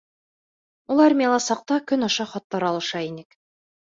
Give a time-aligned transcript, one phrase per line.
[0.93, 3.37] Ул армияла сакта көн аша хаттар алыша инек.